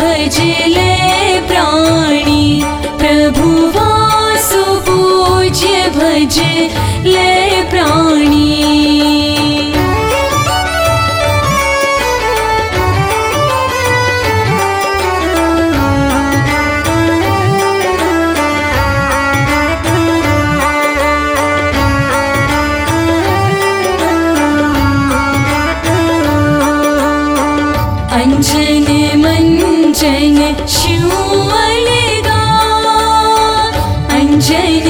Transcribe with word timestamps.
भजले 0.00 1.40
प्राणी। 1.48 2.60
प्राणि 2.60 2.62
प्रभुवा 3.00 3.88
पूज्य 4.86 5.88
भजले 5.94 7.49
Anjene 30.10 30.66
Shivalida 30.66 32.38
Anjene 34.16 34.89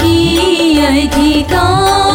की 0.00 0.78
अधिका 0.86 2.05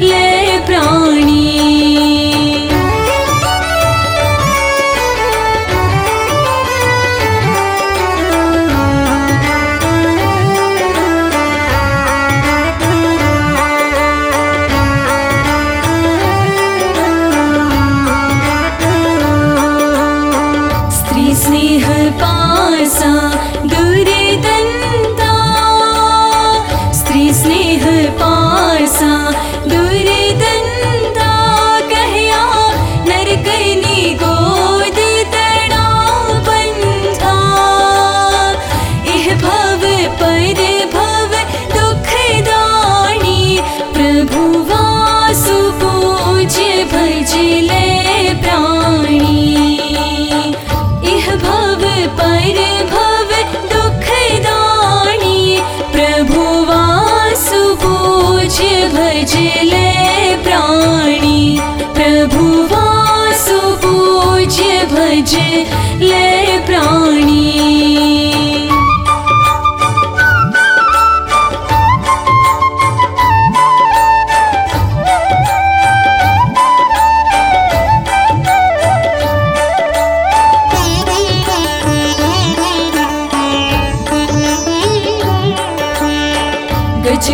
ले 0.00 0.58
प्राणी। 0.66 1.44
स्त्री 20.96 21.34
स्नेह 21.34 21.86
पारसा 22.22 23.12
स्त्री 26.92 27.32
स्नेह 27.34 27.84
पारसा 28.20 29.15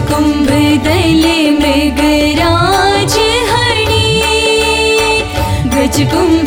कुम्भ 0.00 0.48
दली 0.84 1.38
मृगराजकुम्भ 5.72 6.41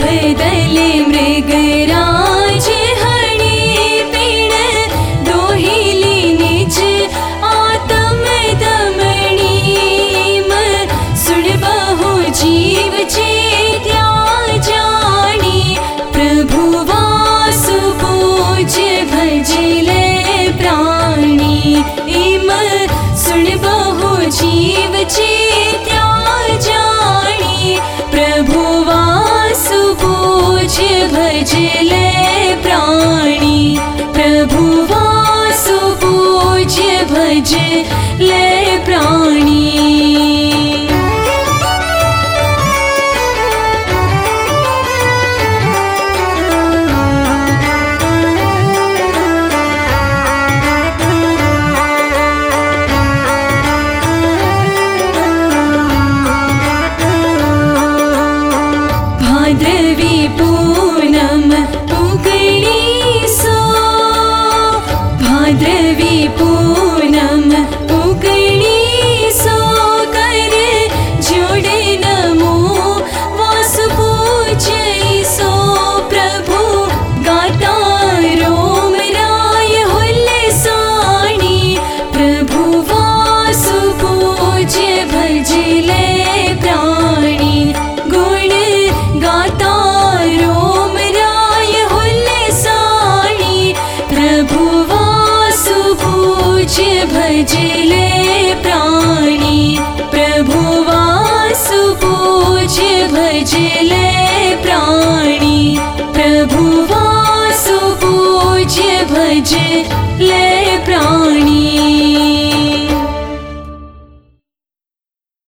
भजले 30.81 32.07
प्राणि। 32.63 33.59
प्रभुवासुज 34.15 36.03
भजे 37.11 37.67